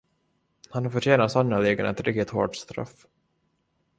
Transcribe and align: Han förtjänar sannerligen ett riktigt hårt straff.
Han 0.69 0.91
förtjänar 0.91 1.27
sannerligen 1.27 1.85
ett 1.85 2.01
riktigt 2.01 2.29
hårt 2.29 2.55
straff. 2.55 3.05